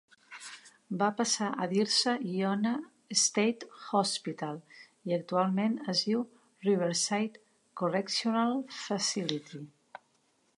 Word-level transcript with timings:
Va 1.01 1.07
passar 1.17 1.49
a 1.65 1.67
dir-se 1.73 2.13
Ionia 2.29 2.71
State 3.23 3.69
Hospital 3.99 4.57
i 5.11 5.15
actualment 5.19 5.77
es 5.95 6.03
diu 6.07 6.25
Riverside 6.69 7.45
Correctional 7.83 8.59
Facility. 8.81 9.63